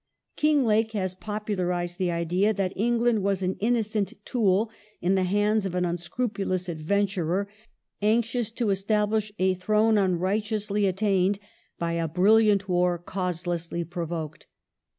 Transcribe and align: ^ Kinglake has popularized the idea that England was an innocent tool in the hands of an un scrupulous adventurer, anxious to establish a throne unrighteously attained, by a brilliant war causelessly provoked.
^ 0.33 0.35
Kinglake 0.41 0.93
has 0.93 1.13
popularized 1.13 1.99
the 1.99 2.09
idea 2.09 2.55
that 2.55 2.73
England 2.75 3.21
was 3.21 3.43
an 3.43 3.55
innocent 3.59 4.13
tool 4.25 4.71
in 4.99 5.13
the 5.13 5.25
hands 5.25 5.63
of 5.63 5.75
an 5.75 5.85
un 5.85 5.95
scrupulous 5.95 6.67
adventurer, 6.67 7.47
anxious 8.01 8.49
to 8.49 8.71
establish 8.71 9.31
a 9.37 9.53
throne 9.53 9.99
unrighteously 9.99 10.87
attained, 10.87 11.37
by 11.77 11.91
a 11.93 12.07
brilliant 12.07 12.67
war 12.67 12.97
causelessly 12.97 13.83
provoked. 13.87 14.47